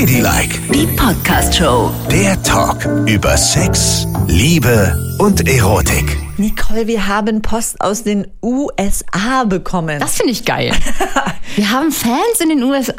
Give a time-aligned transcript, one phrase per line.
[0.00, 1.90] Ladylike, Die Podcast-Show.
[2.10, 6.18] der Talk über Sex, Liebe und Erotik.
[6.36, 9.98] Nicole, wir haben Post aus den USA bekommen.
[9.98, 10.72] Das finde ich geil.
[11.56, 12.92] Wir haben Fans in den USA.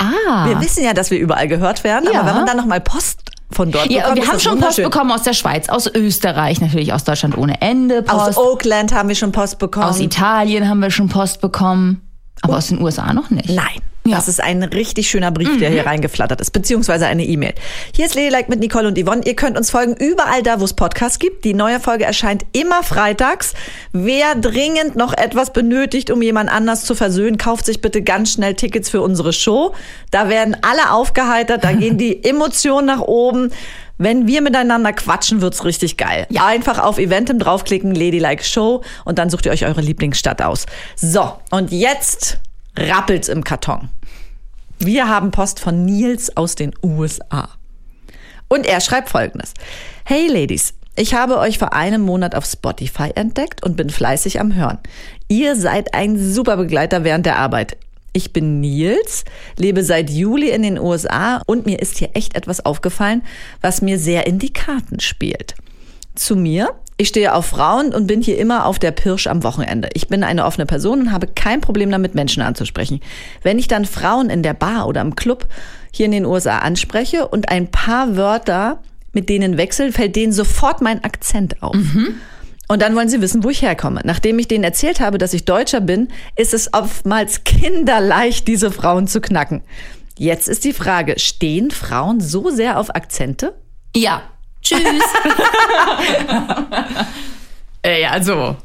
[0.48, 2.22] wir wissen ja, dass wir überall gehört werden, Ja.
[2.22, 3.22] aber wenn man dann nochmal Post
[3.52, 5.86] von dort ja, bekommt, wir ist haben das schon Post bekommen aus der Schweiz, aus
[5.86, 8.02] Österreich, natürlich aus Deutschland ohne Ende.
[8.02, 8.30] Post.
[8.30, 9.86] Aus Oakland haben wir schon Post bekommen.
[9.86, 12.02] Aus Italien haben wir schon Post bekommen.
[12.42, 13.50] Aber aus den USA noch nicht.
[13.50, 13.80] Nein.
[14.08, 14.16] Ja.
[14.16, 14.18] Mhm.
[14.18, 17.54] Das ist ein richtig schöner Brief, der hier reingeflattert ist, beziehungsweise eine E-Mail.
[17.96, 19.22] Hier ist Ladylike mit Nicole und Yvonne.
[19.26, 21.46] Ihr könnt uns folgen überall da, wo es Podcasts gibt.
[21.46, 23.54] Die neue Folge erscheint immer freitags.
[23.92, 28.56] Wer dringend noch etwas benötigt, um jemand anders zu versöhnen, kauft sich bitte ganz schnell
[28.56, 29.74] Tickets für unsere Show.
[30.12, 33.52] Da werden alle aufgeheitert, da gehen die Emotionen nach oben.
[34.00, 36.28] Wenn wir miteinander quatschen, wird's richtig geil.
[36.40, 40.68] Einfach auf Eventim draufklicken, Ladylike Show und dann sucht ihr euch eure Lieblingsstadt aus.
[40.96, 42.40] So, und jetzt
[42.78, 43.90] rappelt's im Karton.
[44.80, 47.50] Wir haben Post von Nils aus den USA.
[48.48, 49.54] Und er schreibt folgendes.
[50.06, 54.56] Hey Ladies, ich habe euch vor einem Monat auf Spotify entdeckt und bin fleißig am
[54.56, 54.80] Hören.
[55.28, 57.78] Ihr seid ein super Begleiter während der Arbeit.
[58.14, 59.26] Ich bin Nils,
[59.58, 63.24] lebe seit Juli in den USA und mir ist hier echt etwas aufgefallen,
[63.62, 65.56] was mir sehr in die Karten spielt.
[66.16, 66.74] Zu mir.
[67.00, 69.90] Ich stehe auf Frauen und bin hier immer auf der Pirsch am Wochenende.
[69.94, 73.02] Ich bin eine offene Person und habe kein Problem damit, Menschen anzusprechen.
[73.44, 75.48] Wenn ich dann Frauen in der Bar oder im Club
[75.92, 78.82] hier in den USA anspreche und ein paar Wörter
[79.14, 81.76] mit denen wechsel, fällt denen sofort mein Akzent auf.
[82.68, 84.02] Und dann wollen sie wissen, wo ich herkomme.
[84.04, 89.08] Nachdem ich denen erzählt habe, dass ich Deutscher bin, ist es oftmals kinderleicht, diese Frauen
[89.08, 89.62] zu knacken.
[90.18, 93.54] Jetzt ist die Frage, stehen Frauen so sehr auf Akzente?
[93.96, 94.24] Ja.
[94.68, 94.82] Tschüss.
[97.82, 98.58] Ey, also.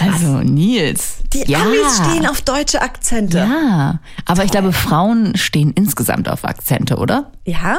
[0.00, 1.18] Also, Nils.
[1.32, 1.60] Die ja.
[1.60, 3.38] Amis stehen auf deutsche Akzente.
[3.38, 7.32] Ja, aber ich glaube, Frauen stehen insgesamt auf Akzente, oder?
[7.44, 7.78] Ja?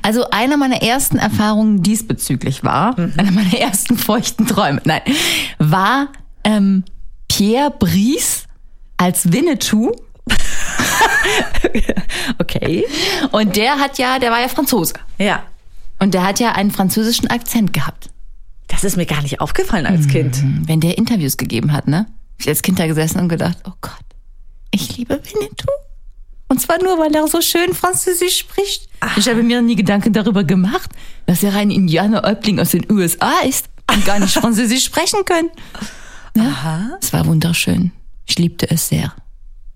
[0.00, 5.02] Also eine meiner ersten Erfahrungen diesbezüglich war, einer meiner ersten feuchten Träume, nein,
[5.58, 6.08] war
[6.44, 6.84] ähm,
[7.28, 8.44] Pierre Brice
[8.96, 9.92] als Winnetou.
[12.38, 12.84] Okay.
[13.30, 14.94] Und der hat ja, der war ja Franzose.
[15.18, 15.42] Ja.
[16.02, 18.10] Und der hat ja einen französischen Akzent gehabt.
[18.66, 20.42] Das ist mir gar nicht aufgefallen als Kind.
[20.66, 22.06] Wenn der Interviews gegeben hat, ne?
[22.38, 24.02] Ich als Kind da gesessen und gedacht, oh Gott,
[24.72, 25.70] ich liebe Winnetou.
[26.48, 28.88] Und zwar nur, weil er so schön Französisch spricht.
[29.16, 30.90] Ich habe mir nie Gedanken darüber gemacht,
[31.26, 35.50] dass er ein Indianerhäuptling aus den USA ist und gar nicht Französisch sprechen kann.
[36.36, 37.92] Ja, es war wunderschön.
[38.26, 39.12] Ich liebte es sehr.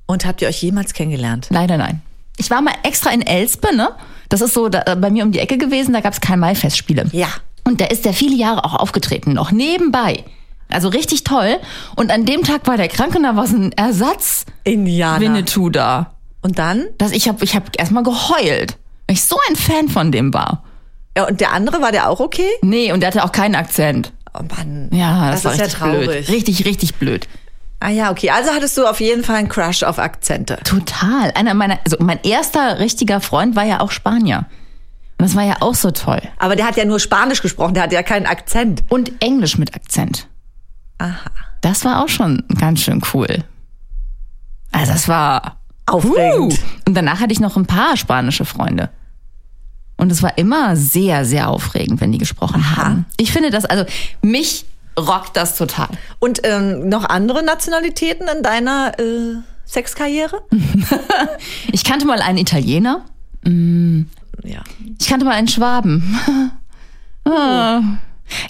[0.06, 1.46] Und habt ihr euch jemals kennengelernt?
[1.50, 2.02] Leider nein.
[2.36, 3.90] Ich war mal extra in Elspe, ne?
[4.28, 7.06] Das ist so da, bei mir um die Ecke gewesen, da gab es Karl-May-Festspiele.
[7.12, 7.28] Ja.
[7.64, 10.24] Und da ist der viele Jahre auch aufgetreten, noch nebenbei.
[10.68, 11.58] Also richtig toll.
[11.94, 15.20] Und an dem Tag war der krank und da war so ein Ersatz Indianer.
[15.20, 16.12] Winnetou da.
[16.42, 16.86] Und dann?
[16.98, 18.76] Das, ich habe ich hab erstmal geheult,
[19.06, 20.64] weil ich so ein Fan von dem war.
[21.16, 22.48] Ja, und der andere, war der auch okay?
[22.62, 24.12] Nee, und der hatte auch keinen Akzent.
[24.38, 24.90] Oh Mann.
[24.92, 26.08] Ja, das, Das war ist ja traurig.
[26.08, 26.28] blöd.
[26.28, 27.26] Richtig, richtig blöd.
[27.80, 28.30] Ah ja, okay.
[28.30, 30.58] Also hattest du auf jeden Fall einen Crush auf Akzente.
[30.64, 31.30] Total.
[31.32, 34.46] Einer meiner, also mein erster richtiger Freund war ja auch Spanier.
[35.18, 36.22] Und das war ja auch so toll.
[36.38, 38.84] Aber der hat ja nur Spanisch gesprochen, der hat ja keinen Akzent.
[38.88, 40.28] Und Englisch mit Akzent.
[40.98, 41.30] Aha.
[41.60, 43.44] Das war auch schon ganz schön cool.
[44.72, 45.56] Also das war
[45.86, 46.54] Aufregend.
[46.54, 46.58] Uh.
[46.86, 48.90] Und danach hatte ich noch ein paar spanische Freunde.
[49.96, 53.06] Und es war immer sehr, sehr aufregend, wenn die gesprochen haben.
[53.16, 53.84] Ich finde das, also
[54.20, 54.66] mich
[54.98, 55.88] rockt das total.
[56.18, 59.36] Und ähm, noch andere Nationalitäten in deiner äh,
[59.66, 60.42] Sexkarriere?
[61.72, 63.04] Ich kannte mal einen Italiener.
[63.44, 64.60] Ja.
[64.98, 66.18] Ich kannte mal einen Schwaben.
[67.28, 67.80] Ah.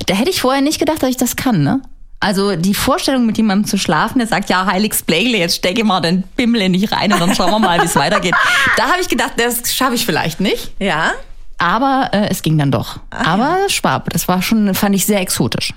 [0.05, 1.81] Da hätte ich vorher nicht gedacht, dass ich das kann, ne?
[2.21, 6.01] Also die Vorstellung, mit jemandem zu schlafen, der sagt, ja, heiliges Blegle, jetzt stecke mal
[6.01, 8.35] den Bimmel in dich rein und dann schauen wir mal, wie es weitergeht.
[8.77, 10.73] Da habe ich gedacht, das schaffe ich vielleicht nicht.
[10.79, 11.13] Ja?
[11.57, 13.01] Aber äh, es ging dann doch.
[13.09, 15.73] Aber Schwabe, das war schon, fand ich sehr exotisch.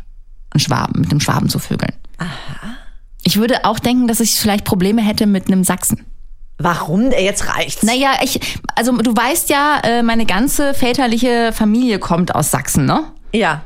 [0.57, 1.93] Schwaben, mit einem Schwaben zu vögeln.
[3.23, 6.05] Ich würde auch denken, dass ich vielleicht Probleme hätte mit einem Sachsen.
[6.57, 7.11] Warum?
[7.11, 7.83] Äh, Jetzt reicht's.
[7.83, 8.39] Naja, ich,
[8.75, 13.03] also du weißt ja, äh, meine ganze väterliche Familie kommt aus Sachsen, ne?
[13.33, 13.61] Ja.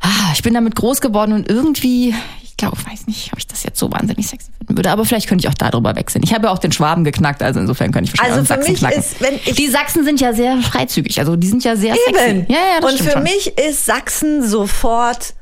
[0.00, 3.62] Ah, Ich bin damit groß geworden und irgendwie, ich glaube, weiß nicht, ob ich das
[3.64, 6.22] jetzt so wahnsinnig sexy finden würde, aber vielleicht könnte ich auch darüber wechseln.
[6.24, 8.62] Ich habe ja auch den Schwaben geknackt, also insofern könnte ich wahrscheinlich Also auch für
[8.62, 9.00] Sachsen mich knacken.
[9.00, 12.16] ist, wenn ich- Die Sachsen sind ja sehr freizügig, also die sind ja sehr Eben.
[12.16, 12.44] sexy.
[12.48, 13.22] Ja, ja, das Und für schon.
[13.22, 15.34] mich ist Sachsen sofort,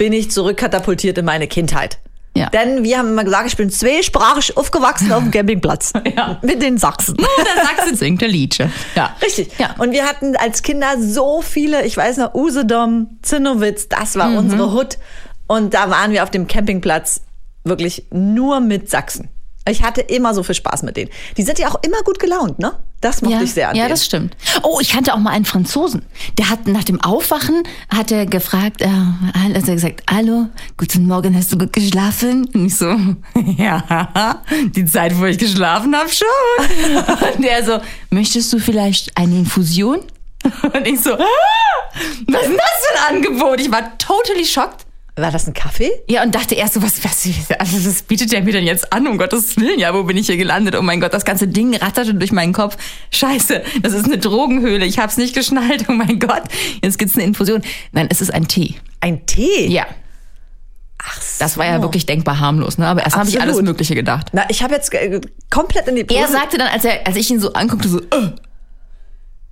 [0.00, 1.98] bin ich zurückkatapultiert in meine Kindheit.
[2.34, 2.48] Ja.
[2.48, 5.92] Denn wir haben immer gesagt, ich bin zweisprachig aufgewachsen auf dem Campingplatz.
[6.16, 6.38] Ja.
[6.40, 7.16] Mit den Sachsen.
[7.38, 8.70] Der Sachsen singt der Liedche.
[8.94, 9.14] Ja.
[9.22, 9.50] Richtig.
[9.58, 9.74] Ja.
[9.76, 14.36] Und wir hatten als Kinder so viele, ich weiß noch, Usedom, Zinnowitz, das war Mhm.
[14.38, 14.96] unsere Hut.
[15.48, 17.20] Und da waren wir auf dem Campingplatz
[17.64, 19.28] wirklich nur mit Sachsen.
[19.68, 21.10] Ich hatte immer so viel Spaß mit denen.
[21.36, 22.72] Die sind ja auch immer gut gelaunt, ne?
[23.00, 23.94] Das mochte ja, ich sehr an ja, denen.
[23.94, 24.36] das stimmt.
[24.62, 26.02] Oh, ich kannte auch mal einen Franzosen.
[26.36, 31.34] Der hat nach dem Aufwachen hat er gefragt, äh, hat er gesagt, hallo, guten Morgen,
[31.34, 32.46] hast du gut geschlafen?
[32.52, 32.94] Und ich so,
[33.56, 34.42] ja,
[34.76, 36.26] die Zeit, wo ich geschlafen habe, schon.
[37.34, 37.78] Und der so,
[38.10, 40.00] möchtest du vielleicht eine Infusion?
[40.62, 41.24] Und ich so, ah,
[42.26, 43.60] was ist denn das für ein Angebot?
[43.60, 44.84] Ich war totally schockt.
[45.16, 45.90] War das ein Kaffee?
[46.08, 47.28] Ja, und dachte erst so, was, was,
[47.58, 49.06] also was bietet der mir denn jetzt an?
[49.06, 50.74] Um Gottes Willen, ja, wo bin ich hier gelandet?
[50.76, 52.76] Oh mein Gott, das ganze Ding ratterte durch meinen Kopf.
[53.10, 54.86] Scheiße, das ist eine Drogenhöhle.
[54.86, 55.86] Ich hab's nicht geschnallt.
[55.88, 56.42] Oh mein Gott,
[56.82, 57.62] jetzt gibt's eine Infusion.
[57.92, 58.76] Nein, es ist ein Tee.
[59.00, 59.66] Ein Tee?
[59.66, 59.86] Ja.
[61.02, 61.42] Ach so.
[61.42, 62.86] Das war ja wirklich denkbar harmlos, ne?
[62.86, 64.28] Aber erst habe ich alles Mögliche gedacht.
[64.32, 66.20] Na, ich habe jetzt äh, komplett in die Pose.
[66.20, 68.32] Er sagte dann, als, er, als ich ihn so anguckte, so, äh,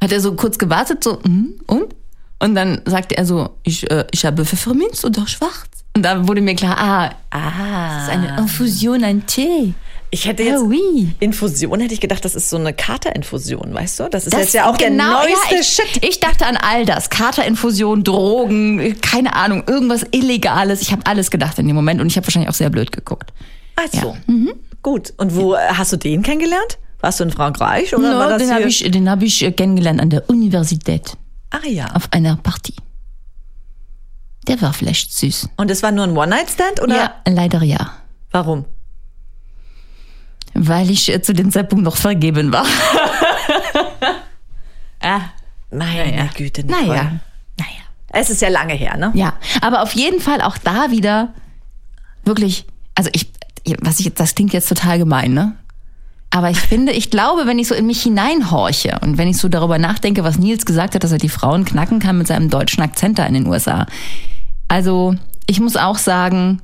[0.03, 1.95] hat er so kurz gewartet, so, mhm, und?
[2.41, 5.67] Und dann sagte er so, ich, äh, ich habe Pfefferminz oder schwarz.
[5.97, 9.75] Und da wurde mir klar, ah, ah, das ist eine Infusion, ein Tee.
[10.11, 11.13] ich hätte jetzt Ah, oui.
[11.19, 14.09] Infusion hätte ich gedacht, das ist so eine Katerinfusion, weißt du?
[14.09, 16.05] Das ist Das jetzt ja auch genau, der neueste ja, ich, Shit.
[16.05, 17.11] Ich dachte an all das.
[17.11, 20.81] Katerinfusion, Drogen, keine Ahnung, irgendwas Illegales.
[20.83, 23.33] Ich habe alles gedacht in dem Moment und ich habe wahrscheinlich auch sehr blöd geguckt.
[23.75, 24.17] Also,
[24.83, 25.13] gut.
[25.17, 26.79] Und wo äh, hast du den kennengelernt?
[27.01, 29.51] Warst du in Frankreich oder war No, das den habe ich, den hab ich äh,
[29.51, 31.15] kennengelernt an der Universität
[31.51, 31.87] Ach ja.
[31.95, 32.75] auf einer Party.
[34.47, 35.49] Der war vielleicht süß.
[35.57, 37.91] Und es war nur ein One-Night-Stand oder Ja, leider ja.
[38.31, 38.65] warum?
[40.55, 42.65] Weil ich äh, zu dem Zeitpunkt noch vergeben war.
[45.01, 45.21] ah,
[45.71, 46.87] Meine Güte, Nicole.
[46.87, 47.03] naja.
[47.59, 47.81] Naja.
[48.11, 49.13] Es ist ja lange her, ne?
[49.15, 51.35] Ja, aber auf jeden Fall auch da wieder
[52.25, 53.31] wirklich, also ich,
[53.83, 55.57] was ich das klingt jetzt total gemein, ne?
[56.31, 59.49] Aber ich finde, ich glaube, wenn ich so in mich hineinhorche und wenn ich so
[59.49, 62.83] darüber nachdenke, was Nils gesagt hat, dass er die Frauen knacken kann mit seinem deutschen
[62.83, 63.87] Akzent da in den USA.
[64.69, 65.15] Also,
[65.47, 66.61] ich muss auch sagen,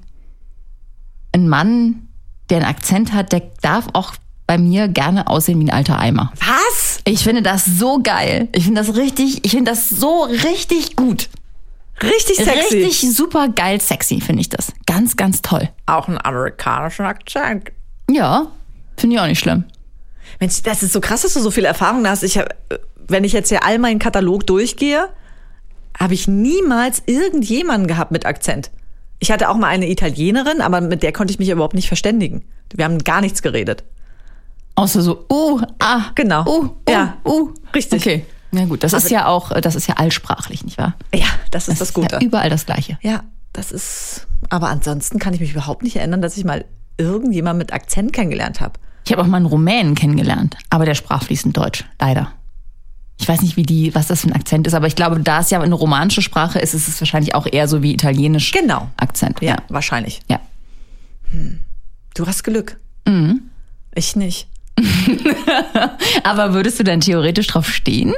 [1.32, 2.08] ein Mann,
[2.50, 4.14] der einen Akzent hat, der darf auch
[4.46, 6.30] bei mir gerne aussehen wie ein alter Eimer.
[6.38, 6.98] Was?
[7.06, 8.48] Ich finde das so geil.
[8.52, 11.30] Ich finde das richtig, ich finde das so richtig gut.
[12.02, 12.84] Richtig sexy.
[12.84, 14.72] Richtig super geil sexy, finde ich das.
[14.86, 15.70] Ganz, ganz toll.
[15.86, 17.72] Auch einen amerikanischen Akzent.
[18.10, 18.48] Ja,
[18.96, 19.64] finde ich auch nicht schlimm.
[20.40, 22.22] Mensch, das ist so krass, dass du so viel Erfahrung hast.
[22.22, 22.54] Ich hab,
[23.06, 25.08] wenn ich jetzt hier all meinen Katalog durchgehe,
[25.98, 28.70] habe ich niemals irgendjemanden gehabt mit Akzent.
[29.20, 32.44] Ich hatte auch mal eine Italienerin, aber mit der konnte ich mich überhaupt nicht verständigen.
[32.74, 33.84] Wir haben gar nichts geredet.
[34.74, 36.44] Außer so, uh, ah, Genau.
[36.46, 37.50] uh, uh, Ja, uh.
[37.74, 38.02] richtig.
[38.02, 38.26] Okay.
[38.50, 40.94] Na gut, das ist ja auch, das ist ja allsprachlich, nicht wahr?
[41.12, 42.16] Ja, das ist das, ist Gute.
[42.16, 42.98] Ja überall das Gleiche.
[43.02, 44.26] Ja, das ist.
[44.48, 46.64] Aber ansonsten kann ich mich überhaupt nicht erinnern, dass ich mal
[46.96, 48.78] irgendjemand mit Akzent kennengelernt habe.
[49.04, 52.32] Ich habe auch mal einen Rumänen kennengelernt, aber der sprach fließend Deutsch, leider.
[53.20, 55.40] Ich weiß nicht, wie die, was das für ein Akzent ist, aber ich glaube, da
[55.40, 58.50] es ja eine romanische Sprache ist, ist es wahrscheinlich auch eher so wie italienisch.
[58.50, 58.90] Genau.
[58.96, 59.40] Akzent.
[59.40, 60.20] Ja, wahrscheinlich.
[60.28, 60.40] Ja.
[62.14, 62.78] Du hast Glück.
[63.06, 63.42] Mhm.
[63.94, 64.48] Ich nicht.
[66.24, 68.14] Aber würdest du dann theoretisch drauf stehen?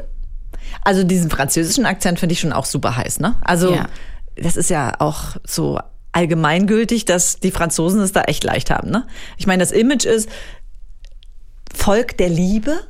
[0.82, 3.34] Also diesen französischen Akzent finde ich schon auch super heiß, ne?
[3.42, 3.86] Also Ja.
[4.36, 5.78] das ist ja auch so
[6.12, 9.06] allgemeingültig, dass die Franzosen es da echt leicht haben, ne?
[9.36, 10.28] Ich meine, das Image ist
[11.76, 12.80] Volk der Liebe,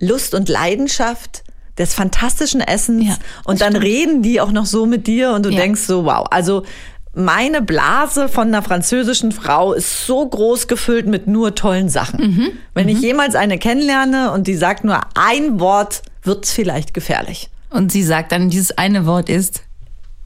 [0.00, 1.42] Lust und Leidenschaft,
[1.78, 5.50] des fantastischen Essens Ja, und dann reden die auch noch so mit dir und du
[5.50, 5.56] Ja.
[5.60, 6.64] denkst so, wow, also
[7.14, 12.20] meine Blase von einer französischen Frau ist so groß gefüllt mit nur tollen Sachen.
[12.20, 12.48] Mhm.
[12.74, 17.48] Wenn ich jemals eine kennenlerne und die sagt nur ein Wort, wird's vielleicht gefährlich.
[17.70, 19.62] Und sie sagt dann, dieses eine Wort ist,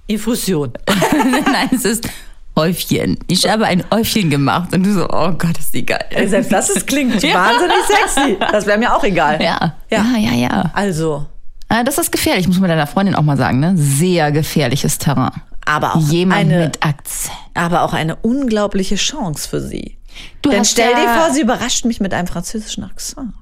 [0.09, 0.73] Infusion.
[1.53, 2.09] nein, es ist
[2.57, 3.19] Häufchen.
[3.29, 4.73] Ich habe ein Häufchen gemacht.
[4.75, 6.05] Und du so, oh Gott, ist die geil.
[6.27, 7.35] Selbst das ist, klingt Ja.
[7.35, 8.37] wahnsinnig sexy.
[8.53, 9.41] Das wäre mir auch egal.
[9.43, 10.05] Ja, Ja.
[10.15, 10.71] ja, ja, ja.
[10.75, 11.27] Also,
[11.69, 13.75] Ah, Das ist gefährlich, muss man deiner Freundin auch mal sagen, ne?
[13.77, 15.31] Sehr gefährliches Terrain.
[15.65, 17.33] aber auch Jemand eine, mit Akzent.
[17.55, 19.97] aber auch eine unglaubliche Chance für sie.
[20.43, 23.33] Du Denn stell dir vor, sie überrascht mich mit einem französischen Akzent.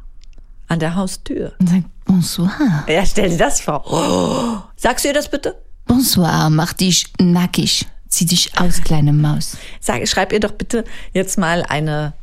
[0.68, 1.54] An der Haustür.
[1.58, 2.50] Und sagt, bonsoir.
[2.86, 3.82] Ja, stell dir das vor.
[3.90, 4.58] Oh.
[4.76, 5.56] Sagst du ihr das bitte?
[5.86, 7.86] Bonsoir, mach dich nackig.
[8.08, 9.56] Zieh dich aus, kleine Maus.
[9.80, 12.14] Sag, schreib ihr doch bitte jetzt mal eine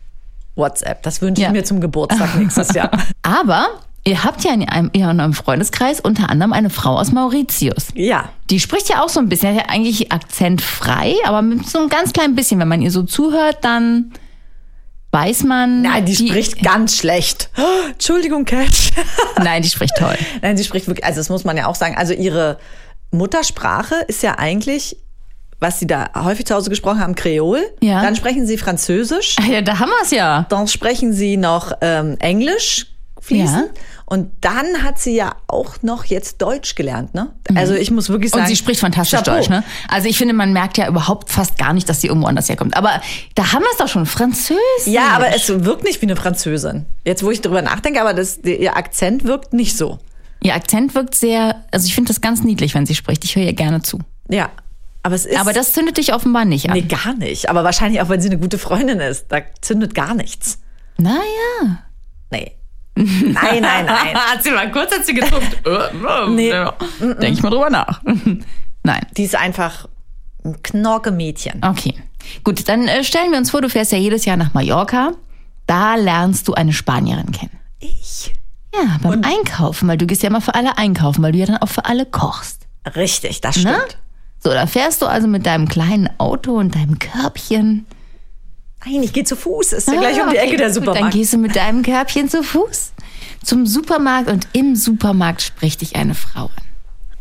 [0.56, 1.04] WhatsApp.
[1.04, 1.52] Das wünsche ich Ja.
[1.52, 2.90] mir zum Geburtstag nächstes Jahr.
[3.22, 3.68] Aber
[4.04, 7.88] ihr habt ja in einem, in eurem Freundeskreis unter anderem eine Frau aus Mauritius.
[7.94, 8.30] Ja.
[8.50, 12.14] Die spricht ja auch so ein bisschen, ja eigentlich akzentfrei, aber mit so ein ganz
[12.14, 12.60] klein bisschen.
[12.60, 14.12] Wenn man ihr so zuhört, dann
[15.12, 15.82] weiß man.
[15.84, 17.50] Nein, die, spricht ganz schlecht.
[17.58, 18.92] Oh, Entschuldigung, Cash.
[19.38, 20.18] Nein, die spricht toll.
[20.42, 21.96] Nein, sie spricht wirklich, also das muss man ja auch sagen.
[21.96, 22.58] Also ihre
[23.12, 24.98] Muttersprache ist ja eigentlich,
[25.60, 27.62] was sie da häufig zu Hause gesprochen haben, Kreol.
[27.82, 28.02] Ja.
[28.02, 29.36] Dann sprechen sie Französisch.
[29.50, 30.46] Ja, da haben wir es ja.
[30.50, 32.88] Dann sprechen sie noch ähm, Englisch,
[33.22, 33.68] fließend.
[33.68, 33.82] Ja.
[34.08, 37.32] Und dann hat sie ja auch noch jetzt Deutsch gelernt, ne?
[37.56, 38.42] Also ich muss wirklich sagen.
[38.42, 38.46] Mhm.
[38.46, 39.38] Und sie spricht fantastisch Chapeau.
[39.38, 39.64] Deutsch, ne?
[39.88, 42.78] Also ich finde, man merkt ja überhaupt fast gar nicht, dass sie irgendwo anders herkommt.
[42.78, 43.02] Aber
[43.34, 44.60] da haben wir es doch schon, Französisch.
[44.86, 46.86] Ja, aber es wirkt nicht wie eine Französin.
[47.04, 50.00] Jetzt, wo ich drüber nachdenke, aber das, ihr Akzent wirkt nicht so.
[50.42, 53.24] Ihr Akzent wirkt sehr, also ich finde das ganz niedlich, wenn sie spricht.
[53.24, 54.00] Ich höre ihr gerne zu.
[54.30, 54.50] Ja.
[55.06, 55.40] Aber es ist.
[55.40, 56.74] Aber das zündet dich offenbar nicht an.
[56.74, 57.48] Nee, gar nicht.
[57.48, 59.28] Aber wahrscheinlich auch, wenn sie eine gute Freundin ist.
[59.30, 60.58] Da zündet gar nichts.
[60.98, 61.84] Naja.
[62.32, 62.54] Nee.
[62.96, 64.16] Nein, nein, nein.
[64.16, 65.62] hat sie mal kurz, hat sie gezuckt.
[66.30, 66.52] Nee.
[67.00, 68.02] Denke ich mal drüber nach.
[68.84, 69.06] Nein.
[69.16, 69.88] Die ist einfach
[70.44, 71.62] ein Knorke-Mädchen.
[71.64, 71.94] Okay.
[72.44, 75.12] Gut, dann äh, stellen wir uns vor, du fährst ja jedes Jahr nach Mallorca.
[75.68, 77.60] Da lernst du eine Spanierin kennen.
[77.80, 78.34] Ich?
[78.74, 81.58] Ja, beim Einkaufen, weil du gehst ja immer für alle einkaufen, weil du ja dann
[81.58, 82.68] auch für alle kochst.
[82.96, 83.98] Richtig, das stimmt.
[84.46, 87.88] So, da fährst du also mit deinem kleinen Auto und deinem Körbchen.
[88.86, 89.74] Nein, ich gehe zu Fuß.
[89.74, 91.16] Ist ja gleich Ah, um die okay, Ecke der gut, Dann Supermarkt.
[91.16, 92.92] gehst du mit deinem Körbchen zu Fuß
[93.44, 96.52] zum Supermarkt und im Supermarkt spricht dich eine Frau an.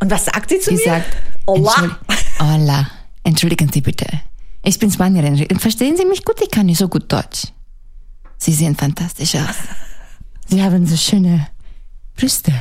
[0.01, 0.83] Und was sagt sie zu Die mir?
[0.83, 1.17] sagt,
[1.47, 1.71] Hola.
[1.71, 1.95] Entschuldi-
[2.41, 2.87] Hola,
[3.23, 4.05] entschuldigen Sie bitte.
[4.63, 5.59] Ich bin Spanierin.
[5.59, 6.39] Verstehen Sie mich gut?
[6.43, 7.47] Ich kann nicht so gut Deutsch.
[8.37, 9.55] Sie sehen fantastisch aus.
[10.45, 11.47] Sie haben so schöne
[12.15, 12.53] Brüste.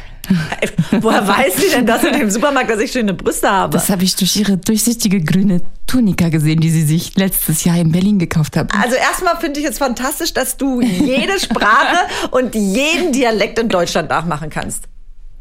[1.00, 3.73] Woher weiß sie denn das in dem Supermarkt, dass ich schöne Brüste habe?
[3.73, 7.93] Das habe ich durch Ihre durchsichtige grüne Tunika gesehen, die Sie sich letztes Jahr in
[7.93, 8.69] Berlin gekauft haben.
[8.71, 11.97] Also erstmal finde ich es fantastisch, dass du jede Sprache
[12.31, 14.85] und jeden Dialekt in Deutschland nachmachen kannst.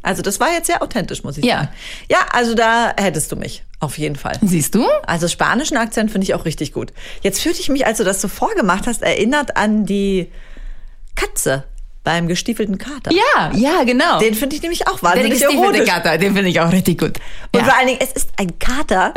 [0.02, 1.60] Also das war jetzt sehr authentisch, muss ich Ja.
[1.60, 1.68] sagen.
[2.10, 4.36] Ja, also da hättest du mich, auf jeden Fall.
[4.42, 4.84] Siehst du?
[5.06, 6.92] Also spanischen Akzent finde ich auch richtig gut.
[7.22, 10.30] Jetzt fühlte ich mich, als du das so vorgemacht hast, erinnert an die
[11.14, 11.64] Katze
[12.04, 13.10] beim gestiefelten Kater.
[13.12, 14.18] Ja, ja, genau.
[14.20, 15.88] Den finde ich nämlich auch der wahnsinnig gestiefelte erotisch.
[15.88, 17.18] Kater, den finde ich auch richtig gut.
[17.52, 17.64] Und Ja.
[17.64, 19.14] vor allen Dingen, es ist ein Kater.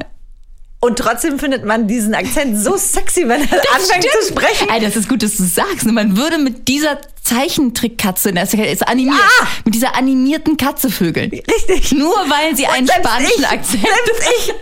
[0.79, 4.13] Und trotzdem findet man diesen Akzent so sexy, wenn er anfängt Stimmt.
[4.21, 4.69] zu sprechen.
[4.69, 5.85] Ey, das ist gut, dass du sagst.
[5.87, 5.91] ne?
[5.91, 9.47] Man würde mit dieser Zeichentrickkatze, das ist animiert, Ja.
[9.65, 11.31] mit dieser animierten Katze vögeln.
[11.31, 11.91] Richtig.
[11.93, 14.53] Nur weil sie einen Selbst spanischen ich, Akzent Selbst ich.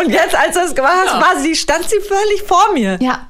[0.00, 1.20] Und jetzt, als du das gemacht hast, Ja.
[1.20, 2.98] war sie, stand sie völlig vor mir.
[3.00, 3.28] Ja.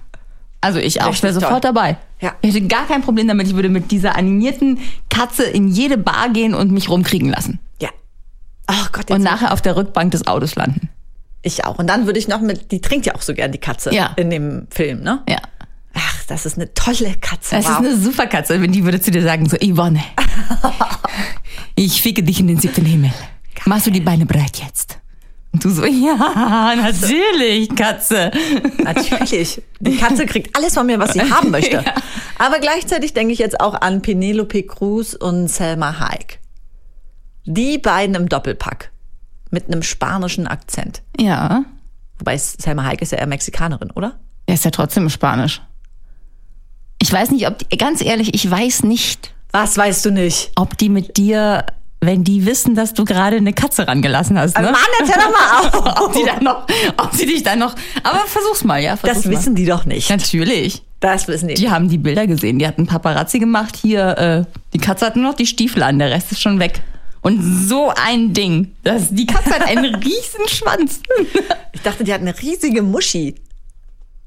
[0.60, 1.96] Also ich auch, ich wäre sofort dabei.
[2.20, 2.34] Ja.
[2.40, 6.30] Ich hätte gar kein Problem damit, ich würde mit dieser animierten Katze in jede Bar
[6.30, 7.60] gehen und mich rumkriegen lassen.
[7.80, 7.90] Ja.
[8.66, 10.88] Ach Gott, Und nachher auf der Rückbank des Autos landen.
[11.42, 11.78] ich auch.
[11.78, 14.12] Und dann würde ich noch mit, die trinkt ja auch so gern die Katze Ja.
[14.16, 15.22] in dem Film, ne?
[15.28, 15.38] Ja.
[15.94, 17.56] Ach, das ist eine tolle Katze.
[17.56, 17.72] Das wow.
[17.72, 20.00] ist eine super Katze, wenn die würde zu dir sagen, so, Yvonne,
[21.74, 23.12] ich ficke dich in den siebten Himmel.
[23.64, 24.98] Machst du die Beine breit jetzt?
[25.52, 28.30] Und du so, ja, natürlich, Katze.
[28.82, 29.62] Natürlich.
[29.80, 31.82] Die Katze kriegt alles von mir, was sie haben möchte.
[31.86, 31.94] Ja.
[32.38, 36.38] Aber gleichzeitig denke ich jetzt auch an Penelope Cruz und Selma Hayek.
[37.46, 38.92] Die beiden im Doppelpack.
[39.50, 41.02] Mit einem spanischen Akzent.
[41.18, 41.64] Ja,
[42.18, 44.18] Wobei Selma Hayek ist ja eher Mexikanerin, oder?
[44.46, 45.60] er ist ja trotzdem Spanisch.
[47.00, 50.50] Ich weiß nicht, ob die, ganz ehrlich, ich weiß nicht, Was weißt du nicht?
[50.56, 51.64] ob die mit dir,
[52.00, 54.64] wenn die wissen, dass du gerade eine Katze rangelassen hast, ne?
[54.70, 56.02] Mann, erzähl doch mal auf.
[56.06, 57.74] ob die dann noch, ob sie dich dann noch,
[58.04, 60.08] aber versuch's mal, ja, versuch's Das wissen die doch nicht.
[60.10, 60.82] Natürlich.
[61.00, 61.54] Das wissen die.
[61.54, 62.58] Die haben die Bilder gesehen.
[62.58, 63.76] Die hatten Paparazzi gemacht.
[63.80, 66.80] Hier, äh, die Katze hat nur noch die Stiefel an, der Rest ist schon weg.
[67.20, 68.72] Und so ein Ding.
[68.84, 71.00] Das, die Katze hat einen riesen Schwanz.
[71.72, 73.34] Ich dachte, die hat eine riesige Muschi.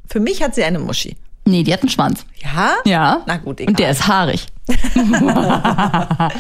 [0.10, 1.16] Für mich hat sie eine Muschi.
[1.46, 2.25] nee, die hat einen Schwanz.
[2.42, 2.75] Ja?
[2.86, 3.22] Ja.
[3.25, 3.72] Na gut, egal.
[3.72, 4.46] Und der ist haarig.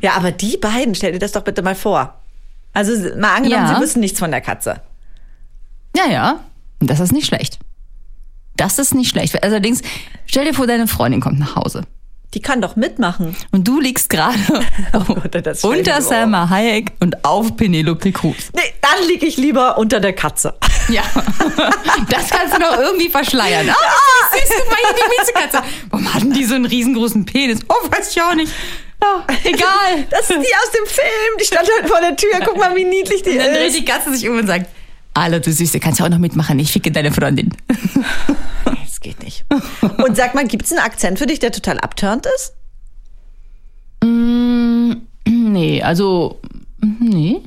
[0.00, 2.14] Ja, aber die beiden, stell dir das doch bitte mal vor.
[2.72, 3.74] Also mal angenommen, Ja.
[3.76, 4.80] sie wissen nichts von der Katze.
[5.96, 6.40] Ja, ja.
[6.80, 7.58] Und das ist nicht schlecht.
[8.56, 9.34] Das ist nicht schlecht.
[9.42, 9.82] Also allerdings,
[10.26, 11.82] stell dir vor, deine Freundin kommt nach Hause.
[12.34, 13.36] Die kann doch mitmachen.
[13.52, 14.36] Und du liegst gerade
[14.92, 15.24] mir
[15.62, 18.50] unter so Salma Hayek und auf Penelope Cruz.
[18.54, 20.54] Nee, dann liege ich lieber unter der Katze.
[20.88, 21.02] Ja.
[22.08, 23.68] Das kannst du noch irgendwie verschleiern.
[23.70, 23.74] Ah,
[24.32, 25.62] siehst du mal hier die Miezekatze.
[25.90, 27.60] Warum hatten die so einen riesengroßen Penis?
[27.68, 28.52] Oh, weiß ich auch nicht.
[29.02, 30.06] Ja, egal.
[30.10, 31.38] Das ist die aus dem Film.
[31.40, 32.30] Die stand halt vor der Tür.
[32.44, 33.78] Guck mal, wie niedlich die Und dann dreht ist.
[33.78, 34.66] die Katze sich um und sagt,
[35.14, 36.58] Alter, du Süße, kannst ja auch noch mitmachen.
[36.58, 37.54] Ich ficke deine Freundin.
[39.04, 39.44] Geht nicht.
[39.98, 42.54] Und sag mal, gibt's einen Akzent für dich, der total abturnt ist?
[45.26, 46.40] Nee, also,
[47.00, 47.40] nee.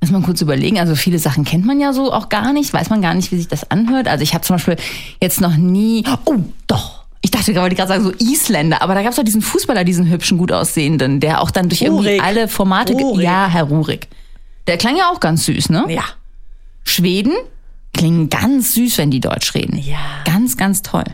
[0.00, 0.78] Lass mal kurz überlegen.
[0.78, 2.72] Also viele Sachen kennt man ja so auch gar nicht.
[2.72, 4.08] Weiß man gar nicht, wie sich das anhört.
[4.08, 4.76] Also ich habe zum Beispiel
[5.22, 6.04] jetzt noch nie.
[6.24, 7.04] Oh, doch.
[7.22, 10.10] Ich dachte gerade, gerade sagen so Isländer, aber da gab es doch diesen Fußballer, diesen
[10.10, 12.22] hübschen, gut aussehenden, der auch dann durch irgendwie Rurik.
[12.22, 12.92] alle Formate.
[12.94, 13.24] Rurik.
[13.24, 14.08] Ja, Herr Rurik.
[14.66, 15.86] Der klang ja auch ganz süß, ne?
[15.88, 16.04] Ja.
[16.84, 17.32] Schweden
[18.00, 19.76] klingen ganz süß, wenn die Deutsch reden.
[19.76, 19.98] Ja.
[20.24, 21.04] Ganz, ganz toll.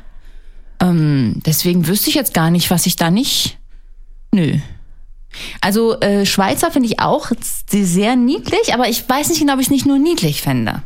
[0.79, 3.59] Ähm, deswegen wüsste ich jetzt gar nicht, was ich da nicht.
[4.31, 4.59] Nö.
[5.61, 7.33] Also äh, Schweizer finde ich auch
[7.69, 10.83] sehr niedlich, aber ich weiß nicht genau, ob ich es nicht nur niedlich fände.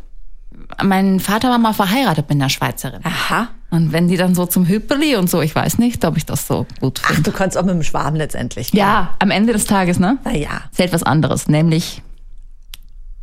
[0.83, 3.01] mein Vater war mal verheiratet mit einer Schweizerin.
[3.05, 3.49] Aha.
[3.69, 6.47] Und wenn die dann so zum Hüppeli und so, ich weiß nicht, ob ich das
[6.47, 7.31] so gut Ach, finde.
[7.31, 8.73] du kannst auch mit dem Schwaben letztendlich.
[8.73, 10.17] Ja, am Ende des Tages, ne?
[10.25, 10.63] Naja.
[10.73, 12.01] Zählt was anderes, nämlich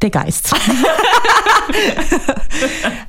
[0.02, 0.54] der Geist.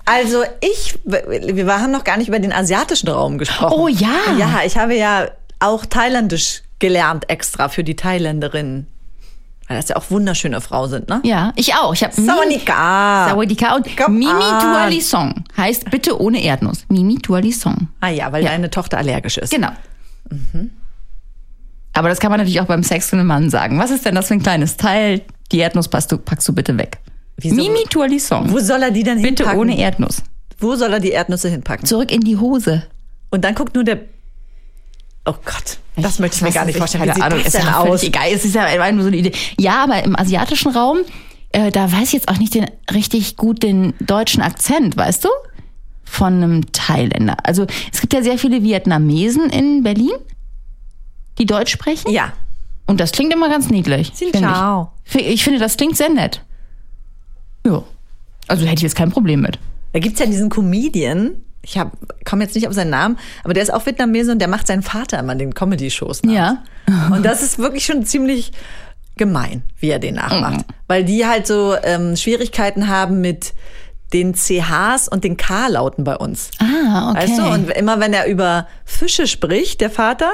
[0.05, 3.75] Also ich, wir haben noch gar nicht über den asiatischen Raum gesprochen.
[3.79, 4.09] Oh ja.
[4.39, 5.29] Ja, ich habe ja
[5.61, 8.87] auch Thailändisch gelernt extra für die Thailänderinnen.
[9.69, 11.21] Weil das ja auch wunderschöne Frauen sind, ne?
[11.25, 11.93] Ja, ich auch.
[11.93, 13.29] Ich habe Sawadika.
[13.29, 14.25] Sawadika und Mimi.
[14.61, 16.87] Duali Song heißt bitte ohne Erdnuss.
[16.89, 17.89] Mimi Duali Song.
[18.01, 18.51] Ah ja, weil Ja.
[18.51, 19.51] deine Tochter allergisch ist.
[19.53, 19.71] Genau.
[21.93, 23.79] Aber das kann man natürlich auch beim Sex von einem Mann sagen.
[23.79, 25.21] Was ist denn das für ein kleines Teil?
[25.53, 26.99] Die Erdnuss packst du, packst du bitte weg.
[27.39, 27.55] Wieso?
[27.55, 28.51] Mimi Duali Song.
[28.51, 29.61] Wo soll er die denn Bitte hinpacken?
[29.61, 30.23] ohne Erdnuss.
[30.59, 31.87] Wo soll er die Erdnüsse hinpacken?
[31.87, 32.83] Zurück in die Hose.
[33.31, 34.01] Und dann guckt nur der.
[35.25, 37.05] Oh Gott, das möchte ich mir gar nicht vorstellen.
[37.05, 38.03] Wie Keine sieht Ahnung, das ist denn ja aus?
[38.03, 38.29] egal.
[38.33, 39.33] Es ist ja einfach nur so eine Idee.
[39.59, 40.99] Ja, aber im asiatischen Raum,
[41.53, 45.29] äh, da weiß ich jetzt auch nicht den, richtig gut den deutschen Akzent, weißt du?
[46.05, 47.37] Von einem Thailänder.
[47.45, 50.13] Also es gibt ja sehr viele Vietnamesen in Berlin,
[51.39, 52.11] die Deutsch sprechen.
[52.11, 52.33] Ja.
[52.89, 54.13] Und das klingt immer ganz niedlich.
[54.35, 54.93] Ciao.
[55.05, 55.15] Ich.
[55.15, 56.43] Ich finde, das klingt sehr nett.
[57.65, 57.83] Ja.
[58.49, 59.59] Also hätte ich jetzt kein Problem mit.
[59.93, 61.79] Da gibt's ja diesen Comedian, ich
[62.25, 64.83] komme jetzt nicht auf seinen Namen, aber der ist auch Vietnamese und der macht seinen
[64.83, 66.23] Vater immer in den Comedy-Shows.
[66.23, 66.33] nach.
[66.33, 66.63] Ja.
[67.13, 68.53] Und das ist wirklich schon ziemlich
[69.17, 70.65] gemein, wie er den nachmacht.
[70.87, 73.53] Weil die halt so ähm, Schwierigkeiten haben mit
[74.15, 76.51] den CHs und den K-Lauten bei uns.
[76.59, 77.21] Ah, okay.
[77.21, 77.43] Weißt du?
[77.51, 80.31] Und immer wenn er über Fische spricht, der Vater,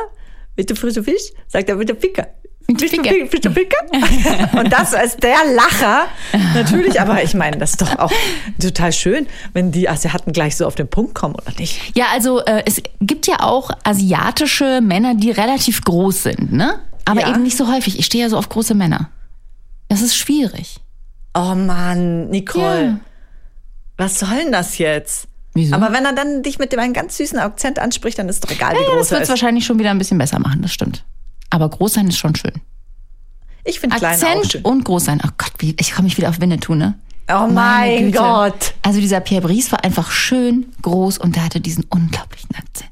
[0.54, 2.28] bitte frische Fisch, sagt er bitte Ficker.
[4.58, 6.06] Und das ist der Lacher.
[6.54, 8.12] Natürlich, aber ich meine, das ist doch auch
[8.60, 11.80] total schön, wenn die Asiaten gleich so auf den Punkt kommen, oder nicht?
[11.96, 16.78] Ja, also äh, es gibt ja auch asiatische Männer, die relativ groß sind, ne?
[17.04, 17.30] Aber Ja.
[17.30, 17.98] eben nicht so häufig.
[17.98, 19.10] Ich stehe ja so auf große Männer.
[19.88, 20.76] Das ist schwierig.
[21.34, 22.84] Oh Mann, Nicole.
[22.84, 22.98] Ja.
[23.98, 25.28] Was soll denn das jetzt?
[25.52, 25.74] Wieso?
[25.76, 28.50] Aber wenn er dann dich mit dem einen ganz süßen Akzent anspricht, dann ist doch
[28.50, 29.30] egal, wie Ja, groß das er wird es ist.
[29.30, 31.04] wahrscheinlich schon wieder ein bisschen besser machen, das stimmt.
[31.54, 32.60] Aber groß sein ist schon schön.
[33.62, 34.62] Ich finde klein auch Akzent schön.
[34.62, 35.20] und groß sein.
[35.24, 36.98] Oh Gott, wie, ich komme mich wieder auf Winnetou, ne?
[37.32, 38.10] Oh mein.
[38.10, 38.74] Gott.
[38.82, 42.90] Also dieser Pierre Brice war einfach schön, groß und der hatte diesen unglaublichen Akzent.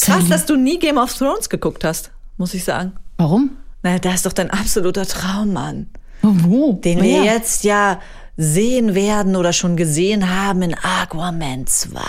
[0.00, 2.94] Krass, dass du nie Game of Thrones geguckt hast, muss ich sagen.
[3.16, 3.50] Warum?
[3.84, 5.86] Naja, das ist doch dein absoluter Traum, Mann.
[6.20, 6.72] Wo?
[6.72, 8.00] Den wir jetzt ja
[8.36, 12.00] sehen werden oder schon gesehen haben in Aquaman 2.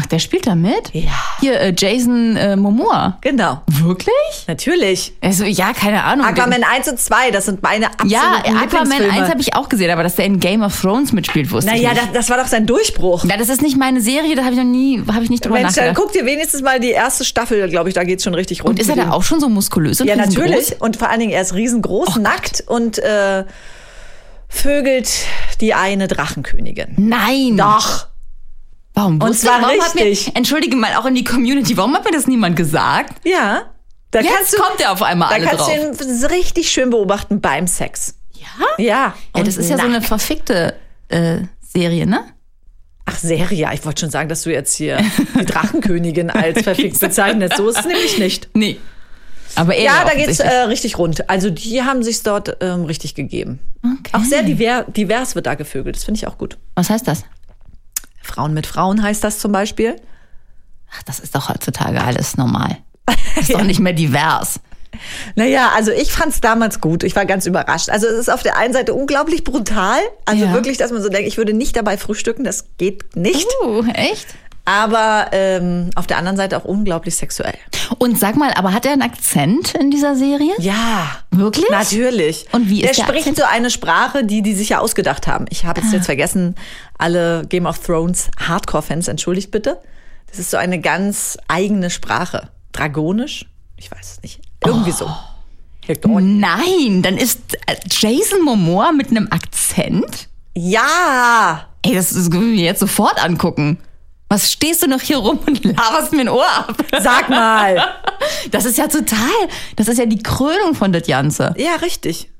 [0.00, 0.90] Ach, der spielt da mit?
[0.92, 1.10] Ja.
[1.40, 3.18] Hier, äh, Jason äh, Momoa.
[3.20, 3.60] Genau.
[3.66, 4.12] Wirklich?
[4.46, 5.12] Natürlich.
[5.20, 6.26] Also, ja, keine Ahnung.
[6.26, 9.12] Aquaman 1 und 2, das sind meine absoluten Ja, Aquaman Lieblingsfilme.
[9.12, 11.90] 1 habe ich auch gesehen, aber dass der in Game of Thrones mitspielt, wusste Naja,
[11.90, 12.16] ich das, nicht.
[12.16, 13.24] das war doch sein Durchbruch.
[13.24, 15.56] Ja, das ist nicht meine Serie, da habe ich noch nie, habe ich nicht drüber
[15.56, 16.02] Mensch, dann nachgedacht.
[16.06, 18.70] guck dir wenigstens mal die erste Staffel, glaube ich, da geht's schon richtig rund.
[18.70, 20.80] Und ist er da auch schon so muskulös und Ja, natürlich.
[20.80, 23.44] Und vor allen Dingen, er ist riesengroß, nackt und äh,
[24.48, 25.10] vögelt
[25.60, 26.94] die eine Drachenkönigin.
[26.96, 27.56] Nein.
[27.56, 28.06] Doch.
[28.94, 29.14] Warum?
[29.14, 30.26] Und wusste- zwar warum Hat richtig.
[30.28, 33.26] mir, entschuldige mal, auch in die Community, warum hat mir das niemand gesagt?
[33.26, 33.62] Ja.
[34.10, 35.96] Da Jetzt kannst du, kommt er auf einmal da alle kannst drauf.
[35.98, 38.14] du ihn richtig schön beobachten beim Sex.
[38.34, 38.46] Ja?
[38.84, 39.14] Ja.
[39.36, 40.06] Ja, das Und ist ja so eine nackt.
[40.06, 40.74] verfickte
[41.08, 42.24] äh, Serie, ne?
[43.04, 43.68] Ach, Serie.
[43.72, 44.98] Ich wollte schon sagen, dass du jetzt hier
[45.38, 47.56] die Drachenkönigin als verfickt bezeichnest.
[47.56, 48.48] So ist es nämlich nicht.
[48.54, 48.78] Nee.
[49.56, 51.28] Aber er Ja, da geht's äh, richtig rund.
[51.30, 53.58] Also die haben sich dort ähm, richtig gegeben.
[53.84, 54.10] Okay.
[54.12, 55.96] Auch sehr diver, divers wird da gevögelt.
[55.96, 56.56] Das finde ich auch gut.
[56.74, 57.24] Was heißt das?
[58.22, 59.96] Frauen mit Frauen heißt das zum Beispiel.
[60.92, 62.78] Ach, das ist doch heutzutage alles normal.
[63.06, 63.16] Das
[63.48, 64.60] ist doch nicht mehr divers.
[65.36, 67.04] Naja, also ich fand's damals gut.
[67.04, 67.90] Ich war ganz überrascht.
[67.90, 70.00] Also es ist auf der einen Seite unglaublich brutal.
[70.26, 70.52] Also Ja.
[70.52, 72.42] wirklich, dass man so denkt, ich würde nicht dabei frühstücken.
[72.44, 73.46] Das geht nicht.
[73.64, 74.26] Uh, echt?
[74.64, 77.54] Aber ähm, auf der anderen Seite auch unglaublich sexuell.
[77.98, 80.52] Und sag mal, aber hat er einen Akzent in dieser Serie?
[80.58, 81.10] Ja.
[81.30, 81.68] Wirklich?
[81.70, 82.46] Natürlich.
[82.52, 83.38] Und wie ist der der spricht Akzent?
[83.38, 85.46] so eine Sprache, die die sich ja ausgedacht haben.
[85.50, 86.54] Ich habe jetzt jetzt vergessen,
[86.98, 89.78] alle Game of Thrones Hardcore-Fans, entschuldigt bitte.
[90.28, 92.50] Das ist so eine ganz eigene Sprache.
[92.72, 93.46] Dragonisch?
[93.76, 94.40] Ich weiß es nicht.
[94.64, 95.10] Irgendwie so.
[96.04, 100.28] Nein, dann ist äh, Jason Momoa mit einem Akzent?
[100.54, 101.66] Ja!
[101.82, 103.78] Ey, das, das können wir mir jetzt sofort angucken.
[104.32, 106.74] Was stehst du noch hier rum und laberst mir ein Ohr ab?
[107.00, 107.76] Sag mal.
[108.50, 109.18] Das ist ja total,
[109.76, 111.54] das ist ja die Krönung von das Ganze.
[111.56, 112.30] ja, richtig.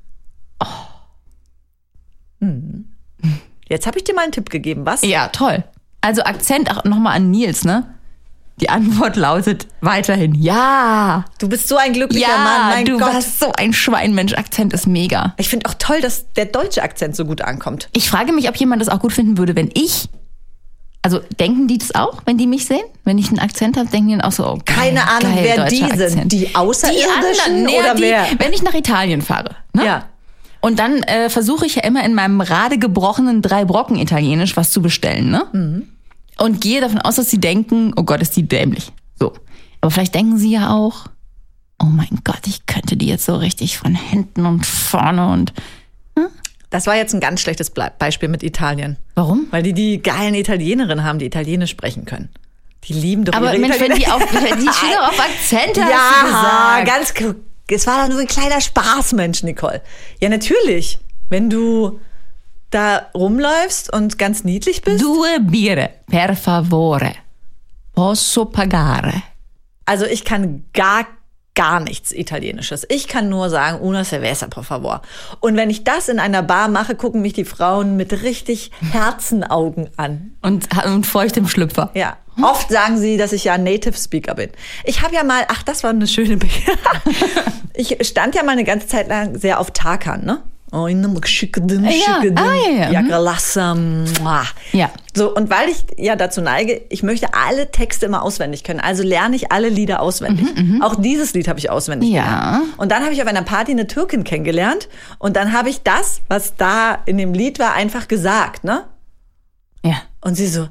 [2.39, 2.85] Hm.
[3.67, 5.01] Jetzt habe ich dir mal einen Tipp gegeben, was?
[5.03, 5.63] Ja, toll.
[6.01, 7.95] Also Akzent auch nochmal an Nils, ne?
[8.59, 11.25] Die Antwort lautet weiterhin ja.
[11.39, 13.13] Du bist so ein glücklicher Ja, Mann, mein du Gott.
[13.13, 14.33] warst so ein Schweinmensch.
[14.33, 15.33] Akzent ist mega.
[15.37, 17.89] Ich finde auch toll, dass der deutsche Akzent so gut ankommt.
[17.93, 20.09] Ich frage mich, ob jemand das auch gut finden würde, wenn ich.
[21.03, 22.83] Also denken die das auch, wenn die mich sehen?
[23.05, 25.53] Wenn ich einen Akzent habe, denken die dann auch so, oh, geil, Keine Ahnung, geil,
[25.55, 25.91] wer die sind.
[25.93, 26.31] Akzent.
[26.31, 28.27] Die Außerirdischen die anderen, oder die, wer?
[28.37, 29.85] Wenn ich nach Italien fahre, ne?
[29.85, 30.05] Ja.
[30.59, 34.69] Und dann äh, versuche ich ja immer in meinem gerade gebrochenen drei Brocken Italienisch was
[34.69, 35.87] zu bestellen, ne?
[36.37, 38.91] Und gehe davon aus, dass sie denken, oh Gott, ist die dämlich.
[39.17, 39.33] So.
[39.81, 41.07] Aber vielleicht denken sie ja auch,
[41.81, 45.51] oh mein Gott, ich könnte die jetzt so richtig von hinten und vorne und
[46.71, 48.97] Das war jetzt ein ganz schlechtes Beispiel mit Italien.
[49.15, 49.47] warum?
[49.51, 52.29] Weil die die geilen Italienerinnen haben, die Italienisch sprechen können.
[52.85, 57.13] Die lieben doch Aber Mensch, wenn die auf, wenn die stehen auf Akzente, Ja, ganz.
[57.69, 59.81] Es war doch nur ein kleiner Spaß, Mensch, Nicole.
[60.19, 60.97] Ja, natürlich.
[61.29, 61.99] Wenn du
[62.71, 65.01] da rumläufst und ganz niedlich bist.
[65.03, 67.13] Due Biere, per favore.
[67.93, 69.21] Posso pagare.
[69.85, 71.05] Also ich kann gar,
[71.55, 72.85] gar nichts Italienisches.
[72.89, 75.01] Ich kann nur sagen, una cerveza, por favor.
[75.39, 79.89] Und wenn ich das in einer Bar mache, gucken mich die Frauen mit richtig Herzenaugen
[79.97, 80.33] an.
[80.41, 81.91] Und, und feuchtem Schlüpfer.
[81.93, 82.17] Ja.
[82.41, 84.51] Oft sagen sie, dass ich ja ein Native Speaker bin.
[84.85, 86.47] Ich habe ja mal, ach, das war eine schöne Be
[87.73, 90.41] Ich stand ja mal eine ganze Zeit lang sehr auf Tarkan, ne?
[90.73, 93.07] Oh, in einem schickeden, Ja, schickeden, ah, ja, ja, ja, mhm.
[94.71, 94.89] Ja.
[95.13, 98.79] So, und weil ich ja dazu neige, ich möchte alle Texte immer auswendig können.
[98.79, 100.47] Also lerne ich alle Lieder auswendig.
[100.81, 102.23] Auch dieses Lied habe ich auswendig Mhm, Ja.
[102.23, 102.63] gelernt.
[102.77, 104.87] Und dann habe ich auf einer Party eine Türkin kennengelernt.
[105.19, 108.85] Und dann habe ich das, was da in dem Lied war, einfach gesagt, ne?
[109.83, 109.95] Ja.
[110.21, 110.69] Und sie so,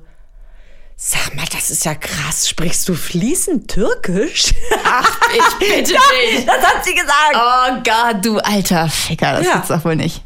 [1.03, 2.49] sag mal, das ist ja krass.
[2.49, 4.53] Sprichst du fließend Türkisch?
[4.85, 6.45] Ach, ich bitte dich.
[6.47, 7.35] das hat sie gesagt.
[7.35, 9.53] Oh Gott, du alter Ficker, das Ja.
[9.55, 10.23] gibt's doch wohl nicht.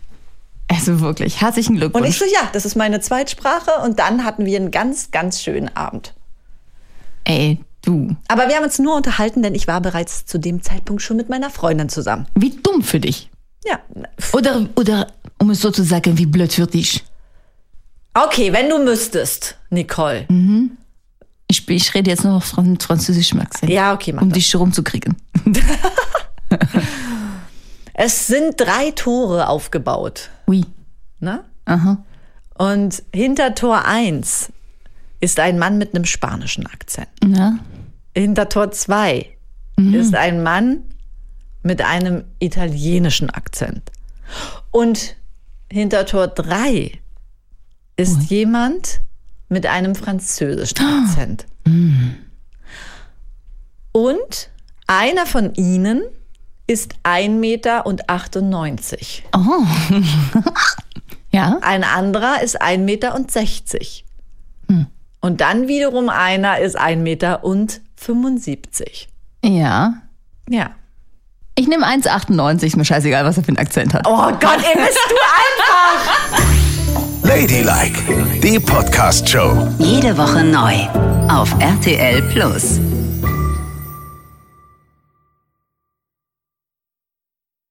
[0.69, 2.05] Also wirklich, herzlichen Glückwunsch.
[2.05, 3.71] Und ich so, ja, das ist meine Zweitsprache.
[3.85, 6.15] Und dann hatten wir einen ganz, ganz schönen Abend.
[7.25, 11.03] Ey, du, Aber wir haben uns nur unterhalten, denn ich war bereits zu dem Zeitpunkt
[11.03, 12.27] schon mit meiner Freundin zusammen.
[12.35, 13.31] wie dumm für dich.
[13.65, 13.79] Ja.
[14.33, 15.07] Oder, oder,
[15.39, 17.05] um es so zu sagen, wie blöd für dich.
[18.14, 20.27] Okay, wenn du müsstest, Nicole.
[21.48, 23.70] Ich, ich rede jetzt noch Fran Französisch, Maxi.
[23.70, 24.38] Ja, okay, mach Um das.
[24.38, 25.16] dich rumzukriegen.
[27.96, 30.31] Es sind drei Tore aufgebaut.
[30.48, 30.64] Oui.
[31.20, 31.44] Ne?
[31.64, 31.98] Aha.
[32.59, 34.53] Und hinter Tor 1
[35.20, 37.09] ist ein Mann mit einem spanischen Akzent.
[37.24, 37.57] Ja.
[38.16, 39.31] Hinter Tor 2
[39.77, 39.94] Mhm.
[39.94, 40.83] ist ein Mann
[41.64, 43.83] mit einem italienischen Akzent.
[44.70, 45.16] Und
[45.70, 47.00] hinter Tor 3
[47.97, 49.01] ist jemand
[49.49, 51.47] mit einem französischen Akzent.
[53.93, 54.51] Und
[54.87, 56.03] einer von ihnen
[56.67, 57.85] ist 1,98 Meter.
[59.35, 59.65] Oh.
[61.31, 61.59] ja.
[61.63, 63.15] Ein anderer ist 1,60 Meter.
[65.21, 67.41] Und dann wiederum einer ist 1,75 Meter.
[69.45, 69.95] Ja.
[70.49, 70.71] Ja.
[71.55, 74.07] Ich nehme 1,98, ist mir scheißegal, was er für einen Akzent hat.
[74.07, 75.15] Oh Gott, ey, bist du
[76.41, 76.54] einfach!
[77.25, 78.03] Ladylike,
[78.43, 79.69] die Podcast-Show.
[79.79, 80.75] Jede Woche neu
[81.29, 82.79] auf RTL Plus.